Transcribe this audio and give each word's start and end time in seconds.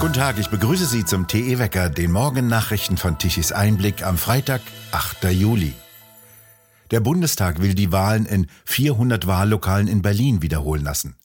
Guten 0.00 0.14
Tag, 0.14 0.38
ich 0.38 0.48
begrüße 0.48 0.86
Sie 0.86 1.04
zum 1.04 1.26
TE 1.26 1.58
Wecker, 1.58 1.90
den 1.90 2.10
Morgennachrichten 2.10 2.96
von 2.96 3.18
Tichys 3.18 3.52
Einblick 3.52 4.02
am 4.02 4.16
Freitag, 4.16 4.62
8. 4.92 5.24
Juli. 5.24 5.74
Der 6.90 7.00
Bundestag 7.00 7.60
will 7.60 7.74
die 7.74 7.92
Wahlen 7.92 8.24
in 8.24 8.46
400 8.64 9.26
Wahllokalen 9.26 9.88
in 9.88 10.00
Berlin 10.00 10.40
wiederholen 10.40 10.82
lassen. 10.82 11.16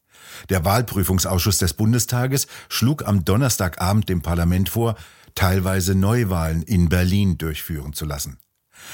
Der 0.49 0.65
Wahlprüfungsausschuss 0.65 1.57
des 1.57 1.73
Bundestages 1.73 2.47
schlug 2.67 3.07
am 3.07 3.23
Donnerstagabend 3.23 4.09
dem 4.09 4.21
Parlament 4.21 4.67
vor, 4.67 4.95
teilweise 5.35 5.95
Neuwahlen 5.95 6.61
in 6.61 6.89
Berlin 6.89 7.37
durchführen 7.37 7.93
zu 7.93 8.03
lassen. 8.03 8.39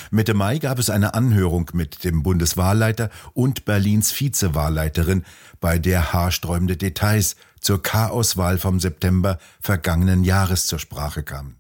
Mitte 0.10 0.34
Mai 0.34 0.60
gab 0.60 0.80
es 0.80 0.90
eine 0.90 1.14
Anhörung 1.14 1.70
mit 1.74 2.04
dem 2.04 2.24
Bundeswahlleiter 2.24 3.10
und 3.34 3.66
Berlins 3.66 4.18
Vizewahlleiterin, 4.20 5.24
bei 5.60 5.80
der 5.80 6.14
haarsträubende 6.14 6.78
Details 6.78 7.36
zur 7.60 7.82
Chaoswahl 7.82 8.58
vom 8.58 8.80
September 8.80 9.38
vergangenen 9.60 10.24
Jahres 10.24 10.66
zur 10.68 10.80
Sprache 10.80 11.24
kamen. 11.24 11.58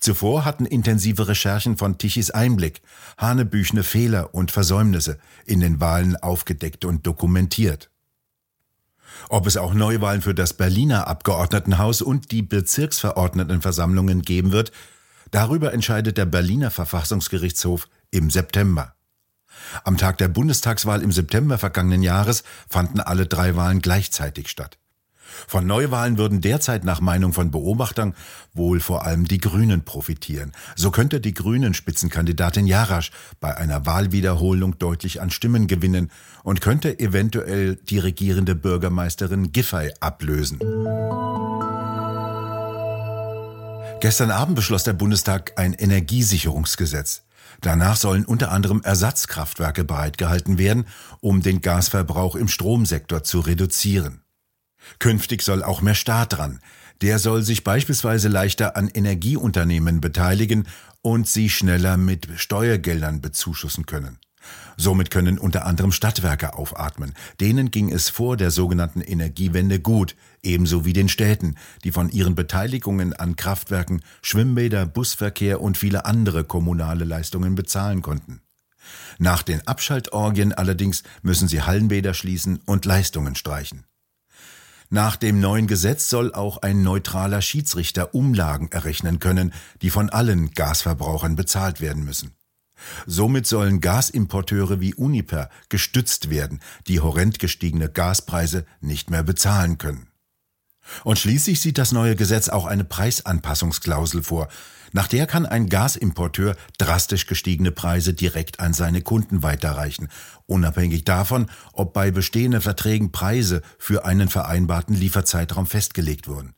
Zuvor 0.00 0.44
hatten 0.44 0.66
intensive 0.66 1.28
Recherchen 1.28 1.76
von 1.76 1.96
Tichys 1.96 2.30
Einblick 2.30 2.82
hanebüchene 3.18 3.84
Fehler 3.84 4.34
und 4.34 4.50
Versäumnisse 4.50 5.18
in 5.46 5.60
den 5.60 5.80
Wahlen 5.80 6.16
aufgedeckt 6.16 6.84
und 6.84 7.06
dokumentiert. 7.06 7.88
Ob 9.28 9.46
es 9.46 9.56
auch 9.56 9.74
Neuwahlen 9.74 10.22
für 10.22 10.34
das 10.34 10.54
Berliner 10.54 11.06
Abgeordnetenhaus 11.06 12.02
und 12.02 12.32
die 12.32 12.42
Bezirksverordnetenversammlungen 12.42 14.22
geben 14.22 14.52
wird, 14.52 14.72
darüber 15.32 15.72
entscheidet 15.72 16.16
der 16.16 16.26
Berliner 16.26 16.70
Verfassungsgerichtshof 16.70 17.88
im 18.12 18.30
September. 18.30 18.94
Am 19.84 19.96
Tag 19.96 20.18
der 20.18 20.28
Bundestagswahl 20.28 21.02
im 21.02 21.10
September 21.10 21.58
vergangenen 21.58 22.02
Jahres 22.02 22.44
fanden 22.68 23.00
alle 23.00 23.26
drei 23.26 23.56
Wahlen 23.56 23.82
gleichzeitig 23.82 24.48
statt. 24.48 24.78
Von 25.48 25.66
Neuwahlen 25.66 26.18
würden 26.18 26.40
derzeit 26.40 26.84
nach 26.84 27.00
Meinung 27.00 27.32
von 27.32 27.50
Beobachtern 27.50 28.14
wohl 28.52 28.80
vor 28.80 29.04
allem 29.04 29.26
die 29.26 29.38
Grünen 29.38 29.82
profitieren. 29.82 30.52
So 30.76 30.90
könnte 30.90 31.20
die 31.20 31.34
Grünen 31.34 31.74
Spitzenkandidatin 31.74 32.66
Jarasch 32.66 33.10
bei 33.40 33.56
einer 33.56 33.86
Wahlwiederholung 33.86 34.78
deutlich 34.78 35.20
an 35.20 35.30
Stimmen 35.30 35.66
gewinnen 35.66 36.10
und 36.42 36.60
könnte 36.60 36.98
eventuell 36.98 37.76
die 37.76 37.98
regierende 37.98 38.54
Bürgermeisterin 38.54 39.52
Giffey 39.52 39.92
ablösen. 40.00 40.58
Gestern 44.02 44.32
Abend 44.32 44.56
beschloss 44.56 44.82
der 44.82 44.94
Bundestag 44.94 45.52
ein 45.60 45.74
Energiesicherungsgesetz. 45.74 47.22
Danach 47.60 47.94
sollen 47.94 48.24
unter 48.24 48.50
anderem 48.50 48.82
Ersatzkraftwerke 48.82 49.84
bereitgehalten 49.84 50.58
werden, 50.58 50.88
um 51.20 51.40
den 51.40 51.60
Gasverbrauch 51.60 52.34
im 52.34 52.48
Stromsektor 52.48 53.22
zu 53.22 53.38
reduzieren. 53.38 54.22
Künftig 54.98 55.42
soll 55.42 55.62
auch 55.62 55.82
mehr 55.82 55.94
Staat 55.94 56.32
dran. 56.32 56.58
Der 57.00 57.20
soll 57.20 57.42
sich 57.42 57.62
beispielsweise 57.62 58.26
leichter 58.26 58.76
an 58.76 58.88
Energieunternehmen 58.88 60.00
beteiligen 60.00 60.66
und 61.02 61.28
sie 61.28 61.48
schneller 61.48 61.96
mit 61.96 62.26
Steuergeldern 62.34 63.20
bezuschussen 63.20 63.86
können. 63.86 64.18
Somit 64.76 65.10
können 65.10 65.38
unter 65.38 65.66
anderem 65.66 65.92
Stadtwerke 65.92 66.54
aufatmen. 66.54 67.14
Denen 67.40 67.70
ging 67.70 67.92
es 67.92 68.08
vor 68.08 68.36
der 68.36 68.50
sogenannten 68.50 69.00
Energiewende 69.00 69.80
gut, 69.80 70.16
ebenso 70.42 70.84
wie 70.84 70.92
den 70.92 71.08
Städten, 71.08 71.56
die 71.84 71.92
von 71.92 72.10
ihren 72.10 72.34
Beteiligungen 72.34 73.12
an 73.12 73.36
Kraftwerken, 73.36 74.02
Schwimmbäder, 74.22 74.86
Busverkehr 74.86 75.60
und 75.60 75.78
viele 75.78 76.04
andere 76.04 76.44
kommunale 76.44 77.04
Leistungen 77.04 77.54
bezahlen 77.54 78.02
konnten. 78.02 78.40
Nach 79.18 79.42
den 79.42 79.66
Abschaltorgien 79.66 80.52
allerdings 80.52 81.02
müssen 81.22 81.48
sie 81.48 81.62
Hallenbäder 81.62 82.14
schließen 82.14 82.60
und 82.66 82.84
Leistungen 82.84 83.34
streichen. 83.34 83.84
Nach 84.90 85.16
dem 85.16 85.40
neuen 85.40 85.66
Gesetz 85.66 86.10
soll 86.10 86.34
auch 86.34 86.58
ein 86.58 86.82
neutraler 86.82 87.40
Schiedsrichter 87.40 88.14
Umlagen 88.14 88.70
errechnen 88.70 89.20
können, 89.20 89.54
die 89.80 89.88
von 89.88 90.10
allen 90.10 90.50
Gasverbrauchern 90.50 91.34
bezahlt 91.34 91.80
werden 91.80 92.04
müssen. 92.04 92.34
Somit 93.06 93.46
sollen 93.46 93.80
Gasimporteure 93.80 94.80
wie 94.80 94.94
Uniper 94.94 95.48
gestützt 95.68 96.30
werden, 96.30 96.60
die 96.86 97.00
horrend 97.00 97.38
gestiegene 97.38 97.88
Gaspreise 97.88 98.64
nicht 98.80 99.10
mehr 99.10 99.22
bezahlen 99.22 99.78
können. 99.78 100.08
Und 101.04 101.18
schließlich 101.18 101.60
sieht 101.60 101.78
das 101.78 101.92
neue 101.92 102.16
Gesetz 102.16 102.48
auch 102.48 102.66
eine 102.66 102.84
Preisanpassungsklausel 102.84 104.22
vor, 104.22 104.48
nach 104.94 105.08
der 105.08 105.26
kann 105.26 105.46
ein 105.46 105.70
Gasimporteur 105.70 106.54
drastisch 106.76 107.26
gestiegene 107.26 107.72
Preise 107.72 108.12
direkt 108.12 108.60
an 108.60 108.74
seine 108.74 109.00
Kunden 109.00 109.42
weiterreichen, 109.42 110.08
unabhängig 110.46 111.04
davon, 111.04 111.50
ob 111.72 111.94
bei 111.94 112.10
bestehenden 112.10 112.60
Verträgen 112.60 113.10
Preise 113.10 113.62
für 113.78 114.04
einen 114.04 114.28
vereinbarten 114.28 114.94
Lieferzeitraum 114.94 115.66
festgelegt 115.66 116.28
wurden. 116.28 116.54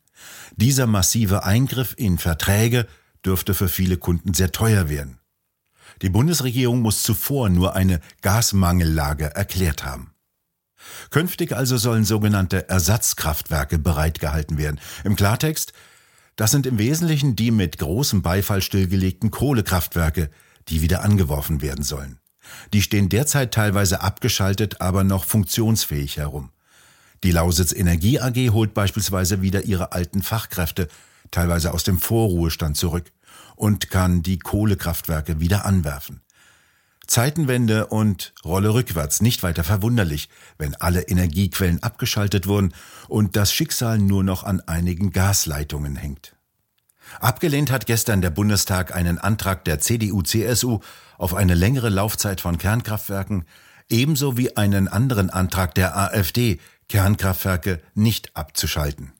Dieser 0.57 0.85
massive 0.85 1.43
Eingriff 1.43 1.93
in 1.97 2.17
Verträge 2.17 2.87
dürfte 3.25 3.53
für 3.53 3.69
viele 3.69 3.97
Kunden 3.97 4.33
sehr 4.33 4.51
teuer 4.51 4.89
werden. 4.89 5.19
Die 6.01 6.09
Bundesregierung 6.09 6.81
muss 6.81 7.03
zuvor 7.03 7.49
nur 7.49 7.75
eine 7.75 8.01
Gasmangellage 8.21 9.35
erklärt 9.35 9.85
haben. 9.85 10.11
Künftig 11.09 11.53
also 11.53 11.77
sollen 11.77 12.05
sogenannte 12.05 12.69
Ersatzkraftwerke 12.69 13.79
bereitgehalten 13.79 14.57
werden. 14.57 14.79
Im 15.03 15.15
Klartext, 15.15 15.73
das 16.35 16.51
sind 16.51 16.65
im 16.65 16.77
Wesentlichen 16.77 17.35
die 17.35 17.51
mit 17.51 17.77
großem 17.77 18.21
Beifall 18.21 18.61
stillgelegten 18.61 19.31
Kohlekraftwerke, 19.31 20.29
die 20.67 20.81
wieder 20.81 21.03
angeworfen 21.03 21.61
werden 21.61 21.83
sollen. 21.83 22.19
Die 22.73 22.81
stehen 22.81 23.09
derzeit 23.09 23.53
teilweise 23.53 24.01
abgeschaltet, 24.01 24.81
aber 24.81 25.03
noch 25.03 25.25
funktionsfähig 25.25 26.17
herum. 26.17 26.51
Die 27.23 27.31
Lausitz 27.31 27.71
Energie 27.73 28.19
AG 28.19 28.51
holt 28.51 28.73
beispielsweise 28.73 29.41
wieder 29.41 29.63
ihre 29.63 29.93
alten 29.93 30.21
Fachkräfte, 30.21 30.89
teilweise 31.31 31.73
aus 31.73 31.83
dem 31.83 31.97
Vorruhestand 31.99 32.77
zurück, 32.77 33.11
und 33.55 33.89
kann 33.89 34.21
die 34.21 34.39
Kohlekraftwerke 34.39 35.39
wieder 35.39 35.65
anwerfen. 35.65 36.21
Zeitenwende 37.07 37.87
und 37.87 38.33
Rolle 38.43 38.73
rückwärts, 38.73 39.21
nicht 39.21 39.43
weiter 39.43 39.63
verwunderlich, 39.63 40.29
wenn 40.57 40.75
alle 40.75 41.01
Energiequellen 41.03 41.83
abgeschaltet 41.83 42.47
wurden 42.47 42.73
und 43.07 43.35
das 43.35 43.53
Schicksal 43.53 43.99
nur 43.99 44.23
noch 44.23 44.43
an 44.43 44.61
einigen 44.61 45.11
Gasleitungen 45.11 45.95
hängt. 45.95 46.35
Abgelehnt 47.19 47.71
hat 47.71 47.85
gestern 47.85 48.21
der 48.21 48.31
Bundestag 48.31 48.95
einen 48.95 49.19
Antrag 49.19 49.63
der 49.65 49.79
CDU-CSU 49.79 50.79
auf 51.17 51.35
eine 51.35 51.53
längere 51.53 51.89
Laufzeit 51.89 52.41
von 52.41 52.57
Kernkraftwerken, 52.57 53.45
ebenso 53.89 54.37
wie 54.37 54.57
einen 54.57 54.87
anderen 54.87 55.29
Antrag 55.29 55.75
der 55.75 55.95
AfD, 55.95 56.59
Kernkraftwerke 56.89 57.81
nicht 57.93 58.35
abzuschalten. 58.35 59.13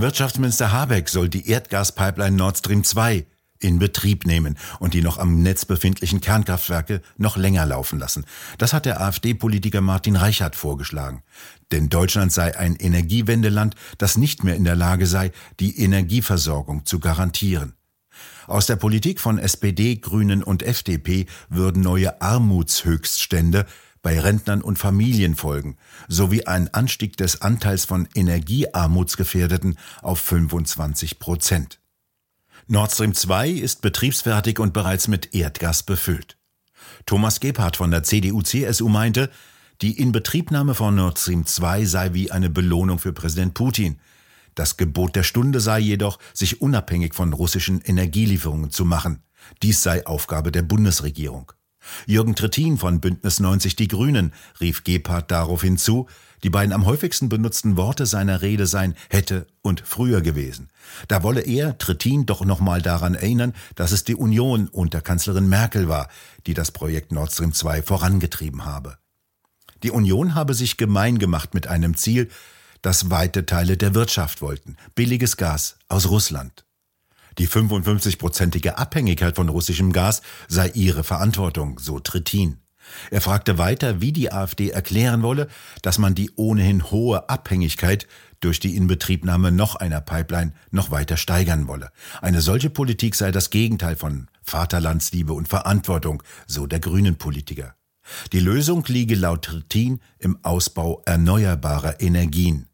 Wirtschaftsminister 0.00 0.72
Habeck 0.72 1.08
soll 1.08 1.28
die 1.28 1.48
Erdgaspipeline 1.48 2.36
Nord 2.36 2.58
Stream 2.58 2.84
2 2.84 3.26
in 3.58 3.78
Betrieb 3.78 4.26
nehmen 4.26 4.56
und 4.78 4.94
die 4.94 5.02
noch 5.02 5.18
am 5.18 5.42
Netz 5.42 5.64
befindlichen 5.64 6.20
Kernkraftwerke 6.20 7.02
noch 7.18 7.36
länger 7.36 7.66
laufen 7.66 7.98
lassen. 7.98 8.24
Das 8.58 8.72
hat 8.72 8.86
der 8.86 9.00
AfD-Politiker 9.00 9.80
Martin 9.80 10.16
Reichert 10.16 10.56
vorgeschlagen. 10.56 11.22
Denn 11.70 11.88
Deutschland 11.88 12.32
sei 12.32 12.56
ein 12.56 12.76
Energiewendeland, 12.76 13.74
das 13.98 14.16
nicht 14.16 14.44
mehr 14.44 14.56
in 14.56 14.64
der 14.64 14.76
Lage 14.76 15.06
sei, 15.06 15.32
die 15.60 15.78
Energieversorgung 15.78 16.86
zu 16.86 16.98
garantieren. 16.98 17.74
Aus 18.46 18.66
der 18.66 18.76
Politik 18.76 19.20
von 19.20 19.38
SPD, 19.38 19.96
Grünen 19.96 20.42
und 20.42 20.62
FDP 20.62 21.26
würden 21.48 21.82
neue 21.82 22.20
Armutshöchststände 22.20 23.66
bei 24.02 24.18
Rentnern 24.18 24.62
und 24.62 24.78
Familien 24.78 25.36
folgen, 25.36 25.76
sowie 26.08 26.46
ein 26.46 26.72
Anstieg 26.72 27.16
des 27.16 27.42
Anteils 27.42 27.84
von 27.84 28.08
Energiearmutsgefährdeten 28.14 29.78
auf 30.02 30.20
25 30.20 31.18
Prozent. 31.18 31.80
Nord 32.66 32.92
Stream 32.92 33.14
2 33.14 33.50
ist 33.50 33.82
betriebsfertig 33.82 34.58
und 34.58 34.72
bereits 34.72 35.08
mit 35.08 35.34
Erdgas 35.34 35.82
befüllt. 35.82 36.38
Thomas 37.06 37.40
Gebhardt 37.40 37.76
von 37.76 37.90
der 37.90 38.02
CDU-CSU 38.02 38.88
meinte, 38.88 39.30
die 39.82 39.98
Inbetriebnahme 39.98 40.74
von 40.74 40.94
Nord 40.94 41.18
Stream 41.18 41.46
2 41.46 41.84
sei 41.84 42.12
wie 42.12 42.30
eine 42.30 42.50
Belohnung 42.50 42.98
für 42.98 43.12
Präsident 43.12 43.54
Putin. 43.54 43.98
Das 44.54 44.76
Gebot 44.76 45.16
der 45.16 45.22
Stunde 45.22 45.60
sei 45.60 45.78
jedoch, 45.78 46.18
sich 46.34 46.60
unabhängig 46.60 47.14
von 47.14 47.32
russischen 47.32 47.80
Energielieferungen 47.80 48.70
zu 48.70 48.84
machen. 48.84 49.22
Dies 49.62 49.82
sei 49.82 50.06
Aufgabe 50.06 50.52
der 50.52 50.62
Bundesregierung. 50.62 51.52
Jürgen 52.06 52.34
Trittin 52.34 52.78
von 52.78 53.00
Bündnis 53.00 53.40
90 53.40 53.76
Die 53.76 53.88
Grünen 53.88 54.32
rief 54.60 54.84
Gebhardt 54.84 55.30
darauf 55.30 55.62
hinzu, 55.62 56.06
die 56.42 56.50
beiden 56.50 56.72
am 56.72 56.86
häufigsten 56.86 57.28
benutzten 57.28 57.76
Worte 57.76 58.06
seiner 58.06 58.42
Rede 58.42 58.66
seien 58.66 58.94
hätte 59.10 59.46
und 59.62 59.82
früher 59.84 60.22
gewesen. 60.22 60.68
Da 61.08 61.22
wolle 61.22 61.42
er, 61.42 61.76
Trittin, 61.78 62.26
doch 62.26 62.44
nochmal 62.44 62.80
daran 62.80 63.14
erinnern, 63.14 63.54
dass 63.74 63.92
es 63.92 64.04
die 64.04 64.14
Union 64.14 64.68
unter 64.68 65.00
Kanzlerin 65.00 65.48
Merkel 65.48 65.88
war, 65.88 66.08
die 66.46 66.54
das 66.54 66.70
Projekt 66.70 67.12
Nord 67.12 67.32
Stream 67.32 67.52
2 67.52 67.82
vorangetrieben 67.82 68.64
habe. 68.64 68.96
Die 69.82 69.90
Union 69.90 70.34
habe 70.34 70.54
sich 70.54 70.76
gemein 70.76 71.18
gemacht 71.18 71.54
mit 71.54 71.66
einem 71.66 71.96
Ziel, 71.96 72.30
das 72.82 73.10
weite 73.10 73.44
Teile 73.44 73.76
der 73.76 73.94
Wirtschaft 73.94 74.40
wollten, 74.40 74.76
billiges 74.94 75.36
Gas 75.36 75.76
aus 75.88 76.08
Russland. 76.08 76.64
Die 77.38 77.48
55-prozentige 77.48 78.70
Abhängigkeit 78.70 79.36
von 79.36 79.48
russischem 79.48 79.92
Gas 79.92 80.22
sei 80.48 80.68
ihre 80.68 81.04
Verantwortung, 81.04 81.78
so 81.78 81.98
Trittin. 81.98 82.58
Er 83.10 83.20
fragte 83.20 83.58
weiter, 83.58 84.00
wie 84.00 84.12
die 84.12 84.32
AfD 84.32 84.70
erklären 84.70 85.22
wolle, 85.22 85.48
dass 85.82 85.98
man 85.98 86.14
die 86.14 86.30
ohnehin 86.36 86.90
hohe 86.90 87.28
Abhängigkeit 87.28 88.06
durch 88.40 88.58
die 88.58 88.76
Inbetriebnahme 88.76 89.52
noch 89.52 89.76
einer 89.76 90.00
Pipeline 90.00 90.52
noch 90.70 90.90
weiter 90.90 91.16
steigern 91.16 91.68
wolle. 91.68 91.90
Eine 92.20 92.40
solche 92.40 92.70
Politik 92.70 93.14
sei 93.14 93.30
das 93.32 93.50
Gegenteil 93.50 93.96
von 93.96 94.28
Vaterlandsliebe 94.42 95.32
und 95.32 95.48
Verantwortung, 95.48 96.22
so 96.46 96.66
der 96.66 96.80
Grünen 96.80 97.16
Politiker. 97.16 97.74
Die 98.32 98.40
Lösung 98.40 98.84
liege 98.88 99.14
laut 99.14 99.44
Trittin 99.44 100.00
im 100.18 100.38
Ausbau 100.42 101.02
erneuerbarer 101.04 102.00
Energien. 102.00 102.69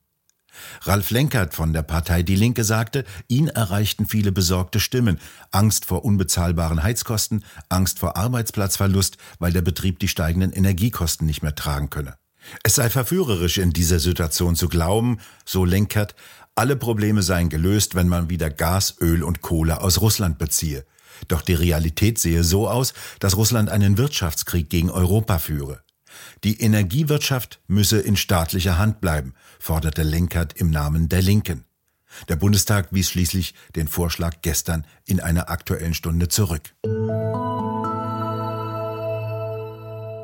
Ralf 0.82 1.10
Lenkert 1.10 1.54
von 1.54 1.72
der 1.72 1.82
Partei 1.82 2.22
Die 2.22 2.36
Linke 2.36 2.64
sagte, 2.64 3.04
ihn 3.28 3.48
erreichten 3.48 4.06
viele 4.06 4.32
besorgte 4.32 4.80
Stimmen, 4.80 5.18
Angst 5.50 5.84
vor 5.84 6.04
unbezahlbaren 6.04 6.82
Heizkosten, 6.82 7.44
Angst 7.68 7.98
vor 7.98 8.16
Arbeitsplatzverlust, 8.16 9.16
weil 9.38 9.52
der 9.52 9.62
Betrieb 9.62 9.98
die 9.98 10.08
steigenden 10.08 10.52
Energiekosten 10.52 11.26
nicht 11.26 11.42
mehr 11.42 11.54
tragen 11.54 11.90
könne. 11.90 12.16
Es 12.62 12.76
sei 12.76 12.90
verführerisch 12.90 13.58
in 13.58 13.72
dieser 13.72 13.98
Situation 13.98 14.56
zu 14.56 14.68
glauben, 14.68 15.18
so 15.44 15.64
Lenkert, 15.64 16.14
alle 16.54 16.76
Probleme 16.76 17.22
seien 17.22 17.48
gelöst, 17.48 17.94
wenn 17.94 18.08
man 18.08 18.30
wieder 18.30 18.50
Gas, 18.50 18.96
Öl 19.00 19.22
und 19.22 19.42
Kohle 19.42 19.82
aus 19.82 20.00
Russland 20.00 20.38
beziehe. 20.38 20.86
Doch 21.28 21.42
die 21.42 21.54
Realität 21.54 22.18
sehe 22.18 22.44
so 22.44 22.68
aus, 22.68 22.94
dass 23.20 23.36
Russland 23.36 23.68
einen 23.68 23.98
Wirtschaftskrieg 23.98 24.70
gegen 24.70 24.90
Europa 24.90 25.38
führe. 25.38 25.82
Die 26.44 26.60
Energiewirtschaft 26.60 27.60
müsse 27.66 27.98
in 27.98 28.16
staatlicher 28.16 28.78
Hand 28.78 29.00
bleiben, 29.00 29.34
forderte 29.58 30.02
Lenkert 30.02 30.54
im 30.54 30.70
Namen 30.70 31.08
der 31.08 31.22
Linken. 31.22 31.64
Der 32.28 32.36
Bundestag 32.36 32.88
wies 32.92 33.10
schließlich 33.10 33.54
den 33.74 33.88
Vorschlag 33.88 34.36
gestern 34.42 34.86
in 35.04 35.20
einer 35.20 35.50
aktuellen 35.50 35.94
Stunde 35.94 36.28
zurück. 36.28 36.74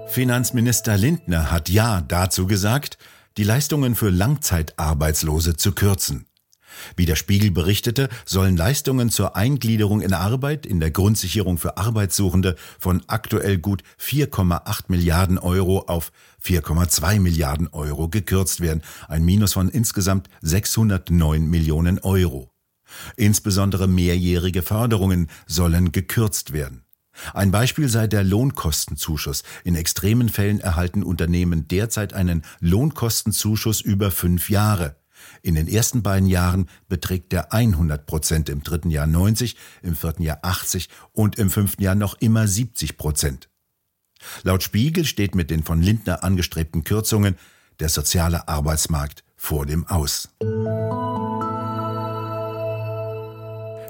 Finanzminister 0.08 0.98
Lindner 0.98 1.50
hat 1.50 1.68
Ja 1.68 2.02
dazu 2.02 2.46
gesagt, 2.46 2.98
die 3.38 3.44
Leistungen 3.44 3.94
für 3.94 4.10
Langzeitarbeitslose 4.10 5.56
zu 5.56 5.72
kürzen. 5.72 6.26
Wie 6.96 7.06
der 7.06 7.16
Spiegel 7.16 7.50
berichtete, 7.50 8.08
sollen 8.24 8.56
Leistungen 8.56 9.10
zur 9.10 9.36
Eingliederung 9.36 10.00
in 10.00 10.12
Arbeit 10.12 10.66
in 10.66 10.80
der 10.80 10.90
Grundsicherung 10.90 11.58
für 11.58 11.76
Arbeitssuchende 11.76 12.56
von 12.78 13.02
aktuell 13.06 13.58
gut 13.58 13.82
4,8 14.00 14.84
Milliarden 14.88 15.38
Euro 15.38 15.80
auf 15.86 16.12
4,2 16.44 17.20
Milliarden 17.20 17.68
Euro 17.68 18.08
gekürzt 18.08 18.60
werden, 18.60 18.82
ein 19.08 19.24
Minus 19.24 19.54
von 19.54 19.68
insgesamt 19.68 20.28
609 20.40 21.48
Millionen 21.48 21.98
Euro. 22.00 22.50
Insbesondere 23.16 23.88
mehrjährige 23.88 24.62
Förderungen 24.62 25.28
sollen 25.46 25.92
gekürzt 25.92 26.52
werden. 26.52 26.84
Ein 27.34 27.50
Beispiel 27.50 27.88
sei 27.88 28.06
der 28.06 28.24
Lohnkostenzuschuss. 28.24 29.42
In 29.64 29.76
extremen 29.76 30.28
Fällen 30.28 30.60
erhalten 30.60 31.02
Unternehmen 31.02 31.68
derzeit 31.68 32.14
einen 32.14 32.42
Lohnkostenzuschuss 32.60 33.80
über 33.80 34.10
fünf 34.10 34.50
Jahre. 34.50 34.96
In 35.42 35.56
den 35.56 35.66
ersten 35.66 36.02
beiden 36.02 36.28
Jahren 36.28 36.68
beträgt 36.88 37.32
der 37.32 37.52
100 37.52 38.06
Prozent, 38.06 38.48
im 38.48 38.62
dritten 38.62 38.90
Jahr 38.90 39.08
90, 39.08 39.56
im 39.82 39.96
vierten 39.96 40.22
Jahr 40.22 40.38
80 40.42 40.88
und 41.12 41.36
im 41.36 41.50
fünften 41.50 41.82
Jahr 41.82 41.96
noch 41.96 42.14
immer 42.20 42.46
70 42.46 42.96
Prozent. 42.96 43.48
Laut 44.44 44.62
Spiegel 44.62 45.04
steht 45.04 45.34
mit 45.34 45.50
den 45.50 45.64
von 45.64 45.82
Lindner 45.82 46.22
angestrebten 46.22 46.84
Kürzungen 46.84 47.36
der 47.80 47.88
soziale 47.88 48.46
Arbeitsmarkt 48.46 49.24
vor 49.36 49.66
dem 49.66 49.84
Aus. 49.88 50.28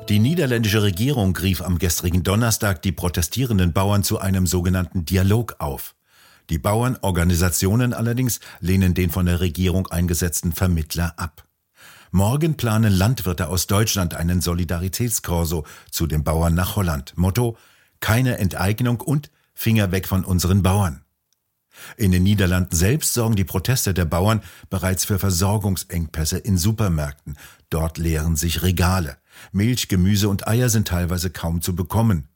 Die 0.09 0.19
niederländische 0.19 0.83
Regierung 0.83 1.37
rief 1.37 1.61
am 1.61 1.79
gestrigen 1.79 2.23
Donnerstag 2.23 2.81
die 2.81 2.93
protestierenden 2.93 3.75
Bauern 3.75 4.03
zu 4.03 4.19
einem 4.19 4.47
sogenannten 4.47 5.05
Dialog 5.05 5.57
auf. 5.59 5.95
Die 6.53 6.59
Bauernorganisationen 6.59 7.95
allerdings 7.95 8.39
lehnen 8.61 8.93
den 8.93 9.09
von 9.09 9.25
der 9.25 9.41
Regierung 9.41 9.87
eingesetzten 9.87 10.53
Vermittler 10.53 11.15
ab. 11.17 11.49
Morgen 12.11 12.59
planen 12.59 12.93
Landwirte 12.93 13.49
aus 13.49 13.67
Deutschland 13.67 14.13
einen 14.13 14.43
Solidaritätskorso 14.43 15.65
zu 15.91 16.07
den 16.07 16.25
Bauern 16.25 16.55
nach 16.55 16.77
Holland. 16.77 17.15
Motto 17.17 17.57
keine 18.01 18.37
Enteignung 18.37 19.01
und 19.01 19.31
Finger 19.55 19.93
weg 19.93 20.07
von 20.07 20.27
unseren 20.27 20.63
Bauern. 20.63 21.03
In 21.97 22.11
den 22.11 22.23
Niederlanden 22.23 22.77
selbst 22.77 23.15
sorgen 23.15 23.35
die 23.35 23.45
Proteste 23.45 23.95
der 23.95 24.05
Bauern 24.05 24.43
bereits 24.69 25.07
für 25.07 25.19
Versorgungsengpässe 25.19 26.37
in 26.37 26.59
Supermärkten. 26.59 27.39
Dort 27.71 27.97
leeren 27.97 28.37
sich 28.37 28.63
Regale. 28.63 29.17
Milch, 29.53 29.89
Gemüse 29.89 30.29
und 30.29 30.47
Eier 30.47 30.69
sind 30.69 30.89
teilweise 30.89 31.31
kaum 31.31 31.63
zu 31.63 31.75
bekommen. 31.75 32.29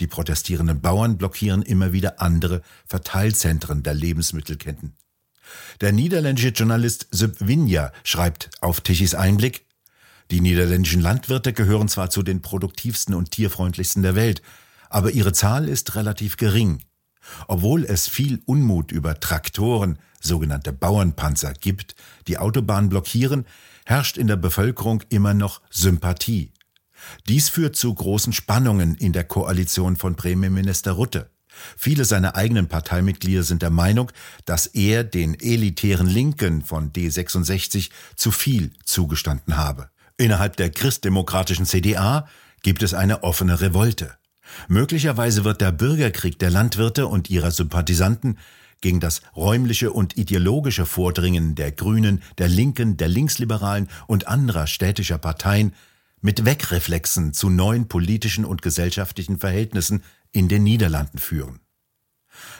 Die 0.00 0.06
protestierenden 0.06 0.80
Bauern 0.80 1.18
blockieren 1.18 1.62
immer 1.62 1.92
wieder 1.92 2.20
andere 2.20 2.62
Verteilzentren 2.86 3.82
der 3.82 3.94
Lebensmittelketten. 3.94 4.94
Der 5.80 5.92
niederländische 5.92 6.48
Journalist 6.48 7.08
Sub 7.10 7.34
Winja 7.40 7.92
schreibt 8.02 8.50
auf 8.60 8.80
Tichys 8.80 9.14
Einblick, 9.14 9.66
die 10.30 10.40
niederländischen 10.40 11.02
Landwirte 11.02 11.52
gehören 11.52 11.88
zwar 11.88 12.08
zu 12.10 12.22
den 12.22 12.40
produktivsten 12.40 13.14
und 13.14 13.30
tierfreundlichsten 13.30 14.02
der 14.02 14.14
Welt, 14.14 14.42
aber 14.88 15.10
ihre 15.10 15.32
Zahl 15.32 15.68
ist 15.68 15.96
relativ 15.96 16.36
gering. 16.36 16.82
Obwohl 17.46 17.84
es 17.84 18.08
viel 18.08 18.42
Unmut 18.46 18.92
über 18.92 19.20
Traktoren, 19.20 19.98
sogenannte 20.20 20.72
Bauernpanzer, 20.72 21.52
gibt, 21.52 21.94
die 22.26 22.38
Autobahnen 22.38 22.88
blockieren, 22.88 23.44
herrscht 23.84 24.16
in 24.16 24.26
der 24.26 24.36
Bevölkerung 24.36 25.02
immer 25.10 25.34
noch 25.34 25.60
Sympathie. 25.70 26.53
Dies 27.28 27.48
führt 27.48 27.76
zu 27.76 27.92
großen 27.92 28.32
Spannungen 28.32 28.94
in 28.94 29.12
der 29.12 29.24
Koalition 29.24 29.96
von 29.96 30.16
Premierminister 30.16 30.92
Rutte. 30.92 31.30
Viele 31.76 32.04
seiner 32.04 32.34
eigenen 32.34 32.68
Parteimitglieder 32.68 33.42
sind 33.42 33.62
der 33.62 33.70
Meinung, 33.70 34.10
dass 34.44 34.66
er 34.66 35.04
den 35.04 35.38
elitären 35.38 36.06
Linken 36.06 36.62
von 36.62 36.92
D66 36.92 37.90
zu 38.16 38.30
viel 38.30 38.72
zugestanden 38.84 39.56
habe. 39.56 39.90
Innerhalb 40.16 40.56
der 40.56 40.70
christdemokratischen 40.70 41.66
CDA 41.66 42.28
gibt 42.62 42.82
es 42.82 42.94
eine 42.94 43.22
offene 43.22 43.60
Revolte. 43.60 44.14
Möglicherweise 44.68 45.44
wird 45.44 45.60
der 45.60 45.72
Bürgerkrieg 45.72 46.38
der 46.38 46.50
Landwirte 46.50 47.06
und 47.06 47.30
ihrer 47.30 47.50
Sympathisanten 47.50 48.38
gegen 48.80 49.00
das 49.00 49.22
räumliche 49.34 49.92
und 49.92 50.16
ideologische 50.16 50.84
Vordringen 50.84 51.54
der 51.54 51.72
Grünen, 51.72 52.22
der 52.38 52.48
Linken, 52.48 52.96
der 52.96 53.08
Linksliberalen 53.08 53.88
und 54.06 54.28
anderer 54.28 54.66
städtischer 54.66 55.18
Parteien 55.18 55.72
mit 56.24 56.46
Wegreflexen 56.46 57.34
zu 57.34 57.50
neuen 57.50 57.86
politischen 57.86 58.46
und 58.46 58.62
gesellschaftlichen 58.62 59.38
Verhältnissen 59.38 60.02
in 60.32 60.48
den 60.48 60.62
Niederlanden 60.62 61.18
führen. 61.18 61.60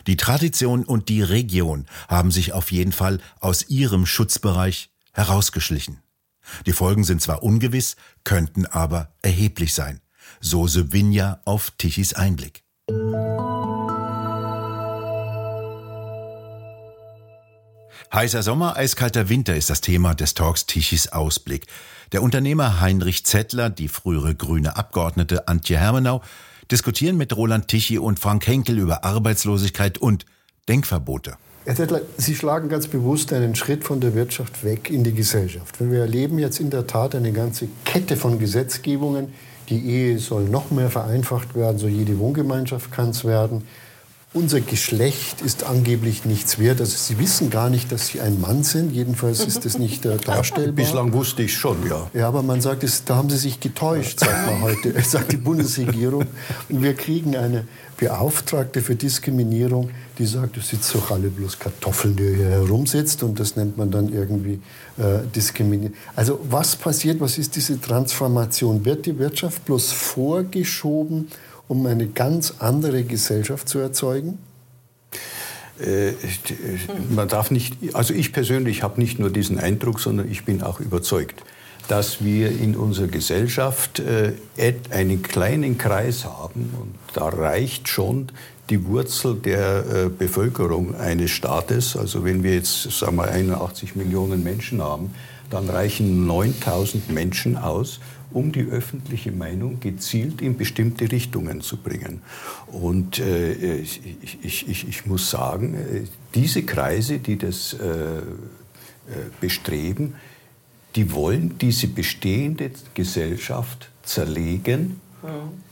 Die 0.06 0.18
Tradition 0.18 0.84
und 0.84 1.08
die 1.08 1.22
Region 1.22 1.86
haben 2.06 2.30
sich 2.30 2.52
auf 2.52 2.70
jeden 2.70 2.92
Fall 2.92 3.20
aus 3.40 3.70
ihrem 3.70 4.04
Schutzbereich 4.04 4.90
herausgeschlichen. 5.14 6.02
Die 6.66 6.74
Folgen 6.74 7.04
sind 7.04 7.22
zwar 7.22 7.42
ungewiss, 7.42 7.96
könnten 8.22 8.66
aber 8.66 9.14
erheblich 9.22 9.72
sein. 9.72 10.02
So 10.40 10.66
Sevinja 10.66 11.40
auf 11.46 11.70
Tichys 11.78 12.12
Einblick. 12.12 12.63
Heißer 18.12 18.42
Sommer, 18.42 18.76
eiskalter 18.76 19.28
Winter 19.28 19.56
ist 19.56 19.70
das 19.70 19.80
Thema 19.80 20.14
des 20.14 20.34
Talks 20.34 20.66
Tichys 20.66 21.08
Ausblick. 21.08 21.66
Der 22.12 22.22
Unternehmer 22.22 22.80
Heinrich 22.80 23.24
Zettler, 23.26 23.70
die 23.70 23.88
frühere 23.88 24.34
grüne 24.34 24.76
Abgeordnete 24.76 25.48
Antje 25.48 25.78
Hermenau 25.78 26.22
diskutieren 26.70 27.16
mit 27.16 27.36
Roland 27.36 27.68
Tichy 27.68 27.98
und 27.98 28.18
Frank 28.18 28.46
Henkel 28.46 28.78
über 28.78 29.04
Arbeitslosigkeit 29.04 29.98
und 29.98 30.26
Denkverbote. 30.68 31.36
Herr 31.64 31.76
Zettler, 31.76 32.02
Sie 32.18 32.34
schlagen 32.34 32.68
ganz 32.68 32.88
bewusst 32.88 33.32
einen 33.32 33.54
Schritt 33.54 33.84
von 33.84 34.00
der 34.00 34.14
Wirtschaft 34.14 34.64
weg 34.64 34.90
in 34.90 35.02
die 35.02 35.14
Gesellschaft. 35.14 35.76
Wir 35.80 36.00
erleben 36.00 36.38
jetzt 36.38 36.60
in 36.60 36.70
der 36.70 36.86
Tat 36.86 37.14
eine 37.14 37.32
ganze 37.32 37.68
Kette 37.84 38.16
von 38.16 38.38
Gesetzgebungen. 38.38 39.32
Die 39.70 39.82
Ehe 39.84 40.18
soll 40.18 40.44
noch 40.44 40.70
mehr 40.70 40.90
vereinfacht 40.90 41.54
werden, 41.54 41.78
so 41.78 41.88
jede 41.88 42.18
Wohngemeinschaft 42.18 42.92
kann 42.92 43.10
es 43.10 43.24
werden 43.24 43.64
unser 44.34 44.60
Geschlecht 44.60 45.40
ist 45.42 45.62
angeblich 45.62 46.24
nichts 46.24 46.58
wert. 46.58 46.80
Also 46.80 46.96
Sie 46.96 47.18
wissen 47.20 47.50
gar 47.50 47.70
nicht, 47.70 47.92
dass 47.92 48.08
Sie 48.08 48.20
ein 48.20 48.40
Mann 48.40 48.64
sind. 48.64 48.90
Jedenfalls 48.92 49.40
ist 49.40 49.64
das 49.64 49.78
nicht 49.78 50.04
äh, 50.04 50.16
darstellbar. 50.16 50.72
Bislang 50.74 51.12
wusste 51.12 51.44
ich 51.44 51.56
schon, 51.56 51.76
ja. 51.88 52.10
Ja, 52.12 52.28
aber 52.28 52.42
man 52.42 52.60
sagt, 52.60 52.82
das, 52.82 53.04
da 53.04 53.14
haben 53.14 53.30
Sie 53.30 53.38
sich 53.38 53.60
getäuscht, 53.60 54.18
sagt 54.18 54.46
man 54.46 54.60
heute, 54.60 55.00
sagt 55.04 55.30
die 55.30 55.36
Bundesregierung. 55.36 56.26
Und 56.68 56.82
wir 56.82 56.94
kriegen 56.94 57.36
eine 57.36 57.64
Beauftragte 57.96 58.80
für 58.82 58.96
Diskriminierung, 58.96 59.90
die 60.18 60.26
sagt, 60.26 60.56
du 60.56 60.60
sitzt 60.60 60.92
doch 60.96 61.12
alle 61.12 61.28
bloß 61.28 61.60
Kartoffeln, 61.60 62.16
die 62.16 62.34
hier 62.34 62.50
herumsitzt 62.50 63.22
und 63.22 63.38
das 63.38 63.54
nennt 63.54 63.76
man 63.76 63.92
dann 63.92 64.12
irgendwie 64.12 64.60
äh, 64.98 65.24
diskriminieren. 65.32 65.94
Also 66.16 66.40
was 66.50 66.74
passiert, 66.74 67.20
was 67.20 67.38
ist 67.38 67.54
diese 67.54 67.80
Transformation? 67.80 68.84
Wird 68.84 69.06
die 69.06 69.16
Wirtschaft 69.16 69.64
bloß 69.64 69.92
vorgeschoben 69.92 71.28
um 71.68 71.86
eine 71.86 72.06
ganz 72.06 72.54
andere 72.58 73.04
Gesellschaft 73.04 73.68
zu 73.68 73.78
erzeugen? 73.78 74.38
Äh, 75.80 76.12
man 77.10 77.28
darf 77.28 77.50
nicht, 77.50 77.76
also 77.94 78.14
ich 78.14 78.32
persönlich 78.32 78.82
habe 78.82 79.00
nicht 79.00 79.18
nur 79.18 79.30
diesen 79.30 79.58
Eindruck, 79.58 80.00
sondern 80.00 80.30
ich 80.30 80.44
bin 80.44 80.62
auch 80.62 80.80
überzeugt, 80.80 81.42
dass 81.88 82.24
wir 82.24 82.50
in 82.50 82.76
unserer 82.76 83.08
Gesellschaft 83.08 84.00
äh, 84.00 84.34
einen 84.90 85.22
kleinen 85.22 85.76
Kreis 85.76 86.24
haben 86.24 86.72
und 86.80 86.94
da 87.12 87.28
reicht 87.28 87.88
schon 87.88 88.28
die 88.70 88.86
Wurzel 88.86 89.34
der 89.34 89.84
äh, 89.84 90.08
Bevölkerung 90.08 90.94
eines 90.94 91.32
Staates. 91.32 91.96
Also 91.96 92.24
wenn 92.24 92.42
wir 92.42 92.54
jetzt 92.54 92.90
sagen 92.90 93.16
wir 93.16 93.24
81 93.24 93.96
Millionen 93.96 94.42
Menschen 94.42 94.82
haben, 94.82 95.14
dann 95.50 95.68
reichen 95.68 96.26
9000 96.26 97.10
Menschen 97.10 97.56
aus, 97.56 98.00
um 98.34 98.52
die 98.52 98.64
öffentliche 98.64 99.32
Meinung 99.32 99.80
gezielt 99.80 100.42
in 100.42 100.56
bestimmte 100.56 101.10
Richtungen 101.10 101.60
zu 101.60 101.76
bringen. 101.76 102.20
Und 102.66 103.20
äh, 103.20 103.76
ich, 103.78 104.00
ich, 104.42 104.68
ich, 104.68 104.88
ich, 104.88 105.06
muss 105.06 105.30
sagen, 105.30 105.74
äh, 105.74 106.02
diese 106.34 106.64
Kreise, 106.64 107.18
die 107.18 107.38
das 107.38 107.74
äh, 107.74 108.18
äh, 108.18 108.22
bestreben, 109.40 110.14
die 110.96 111.12
wollen 111.12 111.56
diese 111.58 111.88
bestehende 111.88 112.70
Gesellschaft 112.92 113.90
zerlegen, 114.02 115.00
mhm. 115.22 115.28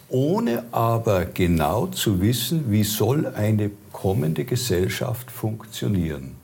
ohne 0.09 0.65
aber 0.73 1.25
genau 1.27 1.89
zu 1.89 2.21
wissen, 2.21 2.71
wie 2.71 2.85
soll 2.85 3.27
eine 3.27 3.71
kommende 3.93 4.45
Gesellschaft 4.45 5.31
funktionieren. 5.31 6.37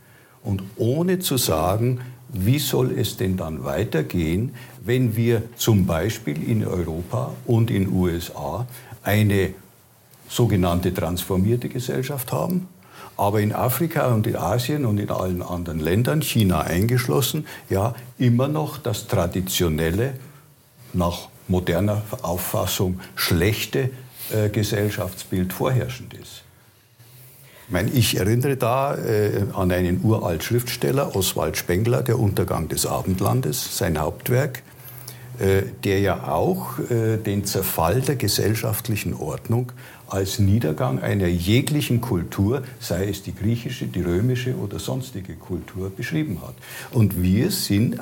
Und 0.43 0.63
ohne 0.77 1.19
zu 1.19 1.37
sagen, 1.37 2.01
wie 2.29 2.59
soll 2.59 2.93
es 2.99 3.17
denn 3.17 3.37
dann 3.37 3.65
weitergehen, 3.65 4.55
wenn 4.85 5.17
wir 5.17 5.43
zum 5.57 5.87
Beispiel 5.87 6.49
in 6.49 6.67
Europa 6.67 7.35
und 7.47 7.71
in 7.71 7.91
USA 7.93 8.67
eine 9.03 9.55
sogenannte 10.29 10.93
transformierte 10.93 11.69
Gesellschaft 11.69 12.33
haben, 12.33 12.69
aber 13.17 13.41
in 13.41 13.53
Afrika 13.53 14.09
und 14.15 14.27
in 14.27 14.37
Asien 14.37 14.85
und 14.85 14.99
in 14.99 15.11
allen 15.11 15.43
anderen 15.43 15.81
Ländern, 15.81 16.23
China 16.23 16.61
eingeschlossen, 16.61 17.47
ja 17.69 17.95
immer 18.19 18.49
noch 18.49 18.79
das 18.79 19.09
traditionelle, 19.09 20.15
nach 20.93 21.29
moderner 21.49 22.03
Auffassung 22.23 23.01
schlechte 23.15 23.91
äh, 24.31 24.49
Gesellschaftsbild 24.51 25.53
vorherrschend 25.53 26.15
ist. 26.15 26.43
Ich, 27.69 27.73
meine, 27.73 27.91
ich 27.91 28.17
erinnere 28.17 28.57
da 28.57 28.95
äh, 28.95 29.43
an 29.53 29.71
einen 29.71 30.01
uralt 30.03 30.43
Schriftsteller, 30.43 31.15
Oswald 31.15 31.59
Spengler, 31.59 32.01
Der 32.01 32.19
Untergang 32.19 32.69
des 32.69 32.87
Abendlandes, 32.87 33.77
sein 33.77 33.99
Hauptwerk, 33.99 34.63
äh, 35.39 35.65
der 35.85 36.01
ja 36.01 36.29
auch 36.29 36.79
äh, 36.91 37.19
den 37.19 37.45
Zerfall 37.45 38.01
der 38.01 38.17
gesellschaftlichen 38.17 39.13
Ordnung 39.13 39.73
als 40.07 40.39
Niedergang 40.39 41.03
einer 41.03 41.27
jeglichen 41.27 42.01
Kultur, 42.01 42.63
sei 42.81 43.07
es 43.07 43.23
die 43.23 43.35
griechische, 43.35 43.85
die 43.87 44.01
römische 44.01 44.57
oder 44.57 44.79
sonstige 44.79 45.35
Kultur, 45.35 45.93
beschrieben 45.95 46.41
hat. 46.41 46.55
Und 46.91 47.23
wir 47.23 47.51
sind 47.51 47.99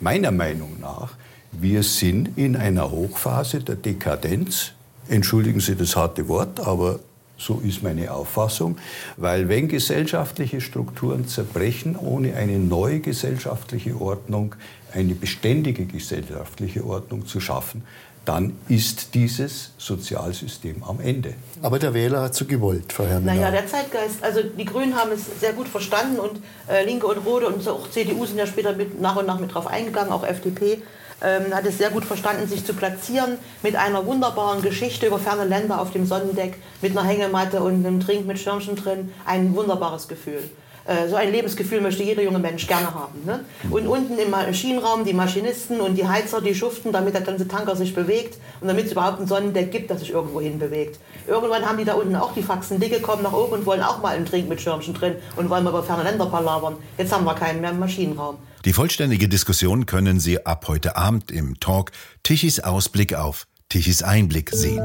meiner 0.00 0.30
Meinung 0.30 0.80
nach, 0.80 1.12
wir 1.52 1.82
sind 1.82 2.38
in 2.38 2.56
einer 2.56 2.90
Hochphase 2.90 3.60
der 3.60 3.76
Dekadenz. 3.76 4.72
Entschuldigen 5.10 5.60
Sie 5.60 5.76
das 5.76 5.94
harte 5.94 6.26
Wort, 6.26 6.60
aber 6.60 7.00
so 7.40 7.60
ist 7.64 7.82
meine 7.82 8.12
Auffassung, 8.12 8.76
weil 9.16 9.48
wenn 9.48 9.68
gesellschaftliche 9.68 10.60
Strukturen 10.60 11.26
zerbrechen, 11.26 11.96
ohne 11.96 12.36
eine 12.36 12.58
neue 12.58 13.00
gesellschaftliche 13.00 14.00
Ordnung, 14.00 14.54
eine 14.92 15.14
beständige 15.14 15.86
gesellschaftliche 15.86 16.84
Ordnung 16.84 17.26
zu 17.26 17.40
schaffen, 17.40 17.82
dann 18.26 18.52
ist 18.68 19.14
dieses 19.14 19.72
Sozialsystem 19.78 20.82
am 20.84 21.00
Ende. 21.00 21.34
Aber 21.62 21.78
der 21.78 21.94
Wähler 21.94 22.22
hat 22.22 22.34
so 22.34 22.44
gewollt, 22.44 22.92
Frau 22.92 23.04
Herrmann. 23.04 23.36
Naja, 23.36 23.50
der 23.50 23.66
Zeitgeist, 23.66 24.22
also 24.22 24.42
die 24.42 24.64
Grünen 24.66 24.94
haben 24.94 25.10
es 25.12 25.40
sehr 25.40 25.54
gut 25.54 25.66
verstanden 25.66 26.20
und 26.20 26.42
äh, 26.68 26.84
Linke 26.84 27.06
und 27.06 27.18
Rote 27.24 27.46
und 27.46 27.66
auch 27.66 27.88
CDU 27.90 28.26
sind 28.26 28.36
ja 28.36 28.46
später 28.46 28.74
mit, 28.74 29.00
nach 29.00 29.16
und 29.16 29.26
nach 29.26 29.40
mit 29.40 29.54
drauf 29.54 29.66
eingegangen, 29.66 30.12
auch 30.12 30.24
FDP 30.24 30.82
ähm, 31.22 31.54
hat 31.54 31.66
es 31.66 31.78
sehr 31.78 31.90
gut 31.90 32.04
verstanden, 32.04 32.48
sich 32.48 32.64
zu 32.64 32.74
platzieren 32.74 33.38
mit 33.62 33.76
einer 33.76 34.04
wunderbaren 34.06 34.62
Geschichte 34.62 35.06
über 35.06 35.18
ferne 35.18 35.44
Länder 35.44 35.80
auf 35.80 35.92
dem 35.92 36.06
Sonnendeck, 36.06 36.56
mit 36.82 36.92
einer 36.96 37.06
Hängematte 37.06 37.60
und 37.60 37.86
einem 37.86 38.00
Trink 38.00 38.26
mit 38.26 38.38
Schirmchen 38.38 38.76
drin. 38.76 39.12
Ein 39.26 39.54
wunderbares 39.54 40.08
Gefühl. 40.08 40.42
Äh, 40.86 41.08
so 41.08 41.16
ein 41.16 41.30
Lebensgefühl 41.30 41.80
möchte 41.80 42.02
jeder 42.02 42.22
junge 42.22 42.38
Mensch 42.38 42.66
gerne 42.66 42.92
haben. 42.94 43.24
Ne? 43.24 43.44
Und 43.70 43.86
unten 43.86 44.18
im 44.18 44.30
Maschinenraum 44.30 45.04
die 45.04 45.12
Maschinisten 45.12 45.80
und 45.80 45.96
die 45.96 46.08
Heizer, 46.08 46.40
die 46.40 46.54
schuften, 46.54 46.92
damit 46.92 47.14
der 47.14 47.20
ganze 47.20 47.46
Tanker 47.46 47.76
sich 47.76 47.94
bewegt 47.94 48.38
und 48.60 48.68
damit 48.68 48.86
es 48.86 48.92
überhaupt 48.92 49.20
ein 49.20 49.26
Sonnendeck 49.26 49.70
gibt, 49.70 49.90
das 49.90 50.00
sich 50.00 50.10
irgendwo 50.10 50.40
hin 50.40 50.58
bewegt. 50.58 50.98
Irgendwann 51.26 51.64
haben 51.66 51.78
die 51.78 51.84
da 51.84 51.94
unten 51.94 52.16
auch 52.16 52.32
die 52.32 52.42
Faxen 52.42 52.80
dicke, 52.80 53.00
kommen 53.00 53.22
nach 53.22 53.32
oben 53.32 53.52
und 53.52 53.66
wollen 53.66 53.82
auch 53.82 54.00
mal 54.00 54.16
einen 54.16 54.26
Trink 54.26 54.48
mit 54.48 54.60
Schirmchen 54.60 54.94
drin 54.94 55.16
und 55.36 55.50
wollen 55.50 55.64
mal 55.64 55.70
über 55.70 55.82
ferne 55.82 56.02
Länder 56.02 56.26
palavern. 56.26 56.76
Jetzt 56.96 57.12
haben 57.12 57.24
wir 57.24 57.34
keinen 57.34 57.60
mehr 57.60 57.70
im 57.70 57.78
Maschinenraum. 57.78 58.38
Die 58.66 58.74
vollständige 58.74 59.26
Diskussion 59.26 59.86
können 59.86 60.20
Sie 60.20 60.44
ab 60.44 60.68
heute 60.68 60.94
Abend 60.94 61.30
im 61.30 61.58
Talk 61.60 61.92
Tichys 62.22 62.60
Ausblick 62.60 63.14
auf 63.14 63.46
Tichys 63.70 64.02
Einblick 64.02 64.50
sehen. 64.50 64.82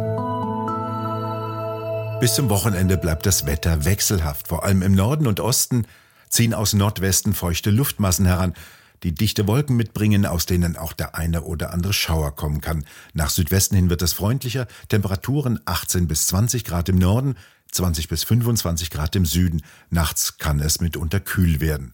Bis 2.21 2.35
zum 2.35 2.49
Wochenende 2.49 2.95
bleibt 2.95 3.25
das 3.25 3.45
Wetter 3.45 3.83
wechselhaft. 3.83 4.47
Vor 4.47 4.63
allem 4.63 4.81
im 4.81 4.93
Norden 4.93 5.27
und 5.27 5.41
Osten 5.41 5.85
ziehen 6.29 6.53
aus 6.53 6.71
Nordwesten 6.71 7.33
feuchte 7.33 7.69
Luftmassen 7.69 8.25
heran, 8.25 8.53
die 9.03 9.13
dichte 9.13 9.45
Wolken 9.45 9.75
mitbringen, 9.75 10.25
aus 10.25 10.45
denen 10.45 10.77
auch 10.77 10.93
der 10.93 11.15
eine 11.15 11.41
oder 11.41 11.73
andere 11.73 11.91
Schauer 11.91 12.33
kommen 12.33 12.61
kann. 12.61 12.85
Nach 13.13 13.29
Südwesten 13.29 13.75
hin 13.75 13.89
wird 13.89 14.01
es 14.01 14.13
freundlicher, 14.13 14.67
Temperaturen 14.87 15.59
18 15.65 16.07
bis 16.07 16.27
20 16.27 16.63
Grad 16.63 16.87
im 16.87 16.97
Norden, 16.97 17.35
20 17.71 18.07
bis 18.07 18.23
25 18.23 18.89
Grad 18.89 19.17
im 19.17 19.25
Süden. 19.25 19.63
Nachts 19.89 20.37
kann 20.37 20.61
es 20.61 20.79
mitunter 20.79 21.19
kühl 21.19 21.59
werden. 21.59 21.93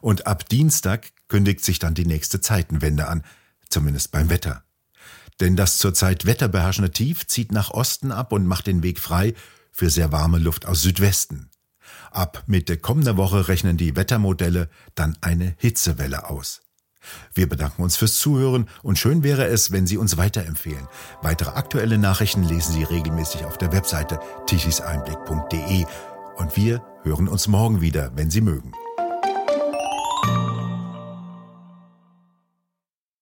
Und 0.00 0.26
ab 0.26 0.48
Dienstag 0.48 1.12
kündigt 1.28 1.64
sich 1.64 1.78
dann 1.78 1.94
die 1.94 2.06
nächste 2.06 2.40
Zeitenwende 2.40 3.08
an, 3.08 3.24
zumindest 3.68 4.12
beim 4.12 4.30
Wetter. 4.30 4.64
Denn 5.40 5.56
das 5.56 5.78
zurzeit 5.78 6.26
wetterbeherrschende 6.26 6.90
Tief 6.90 7.26
zieht 7.26 7.52
nach 7.52 7.70
Osten 7.70 8.12
ab 8.12 8.32
und 8.32 8.46
macht 8.46 8.66
den 8.66 8.82
Weg 8.82 9.00
frei 9.00 9.34
für 9.72 9.90
sehr 9.90 10.12
warme 10.12 10.38
Luft 10.38 10.66
aus 10.66 10.82
Südwesten. 10.82 11.50
Ab 12.10 12.44
Mitte 12.46 12.76
kommender 12.76 13.16
Woche 13.16 13.48
rechnen 13.48 13.76
die 13.76 13.96
Wettermodelle 13.96 14.68
dann 14.94 15.18
eine 15.20 15.54
Hitzewelle 15.58 16.28
aus. 16.30 16.60
Wir 17.34 17.48
bedanken 17.48 17.82
uns 17.82 17.96
fürs 17.96 18.18
Zuhören 18.18 18.68
und 18.82 18.98
schön 18.98 19.22
wäre 19.22 19.46
es, 19.46 19.72
wenn 19.72 19.86
Sie 19.86 19.98
uns 19.98 20.16
weiterempfehlen. 20.16 20.88
Weitere 21.20 21.50
aktuelle 21.50 21.98
Nachrichten 21.98 22.44
lesen 22.44 22.72
Sie 22.72 22.84
regelmäßig 22.84 23.44
auf 23.44 23.58
der 23.58 23.72
Webseite 23.72 24.20
tichiseinblick.de 24.46 25.84
und 26.36 26.56
wir 26.56 26.82
hören 27.02 27.28
uns 27.28 27.46
morgen 27.48 27.80
wieder, 27.80 28.12
wenn 28.14 28.30
Sie 28.30 28.40
mögen. 28.40 28.72